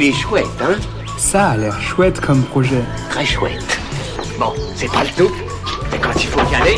[0.00, 0.78] Il est chouette, hein
[1.18, 2.84] Ça a l'air chouette comme projet.
[3.10, 3.80] Très chouette.
[4.38, 5.34] Bon, c'est pas le tout,
[5.90, 6.76] mais quand il faut y aller...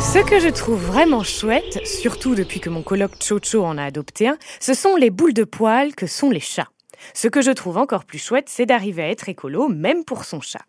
[0.00, 4.26] Ce que je trouve vraiment chouette, surtout depuis que mon coloc Chocho en a adopté
[4.26, 6.70] un, ce sont les boules de poils que sont les chats.
[7.12, 10.40] Ce que je trouve encore plus chouette, c'est d'arriver à être écolo même pour son
[10.40, 10.64] chat.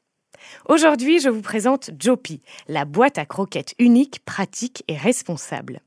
[0.68, 5.80] Aujourd'hui, je vous présente Jopi, la boîte à croquettes unique, pratique et responsable.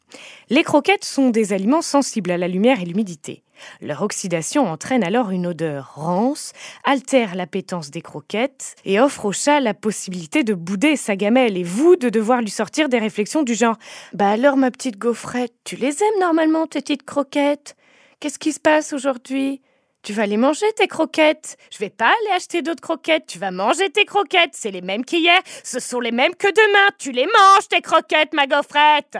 [0.48, 3.44] Les croquettes sont des aliments sensibles à la lumière et l'humidité.
[3.80, 6.53] Leur oxydation entraîne alors une odeur rance,
[6.85, 11.62] altère l'appétence des croquettes et offre au chat la possibilité de bouder sa gamelle et
[11.62, 13.76] vous de devoir lui sortir des réflexions du genre
[14.12, 17.76] Bah alors ma petite gaufrette, tu les aimes normalement tes petites croquettes?
[18.21, 19.61] Qu'est-ce qui se passe aujourd'hui?
[20.04, 21.57] Tu vas les manger, tes croquettes.
[21.71, 23.25] Je vais pas aller acheter d'autres croquettes.
[23.26, 24.50] Tu vas manger tes croquettes.
[24.53, 25.40] C'est les mêmes qu'hier.
[25.62, 26.95] Ce sont les mêmes que demain.
[26.98, 29.17] Tu les manges, tes croquettes, ma gaufrette.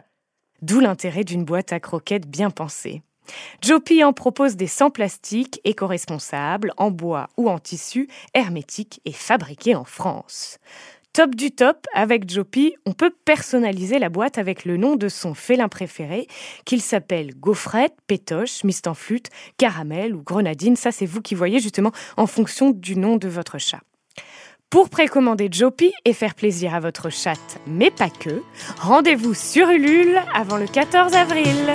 [0.61, 3.03] D'où l'intérêt d'une boîte à croquettes bien pensée.
[3.63, 9.75] Jopi en propose des sans plastique, éco-responsables, en bois ou en tissu, hermétiques et fabriqués
[9.75, 10.59] en France.
[11.15, 15.33] Top du top, avec Jopi, on peut personnaliser la boîte avec le nom de son
[15.33, 16.27] félin préféré,
[16.65, 18.63] qu'il s'appelle gaufrette, pétoche,
[18.95, 20.75] flûte, caramel ou grenadine.
[20.75, 23.81] Ça, c'est vous qui voyez justement en fonction du nom de votre chat.
[24.71, 28.43] Pour précommander Jopi et faire plaisir à votre chatte, mais pas que,
[28.81, 31.75] rendez-vous sur Ulule avant le 14 avril.